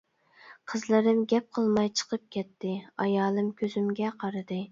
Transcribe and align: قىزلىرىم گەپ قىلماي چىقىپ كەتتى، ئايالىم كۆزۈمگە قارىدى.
قىزلىرىم 0.71 1.19
گەپ 1.33 1.51
قىلماي 1.57 1.91
چىقىپ 2.01 2.23
كەتتى، 2.37 2.73
ئايالىم 3.05 3.53
كۆزۈمگە 3.63 4.13
قارىدى. 4.25 4.59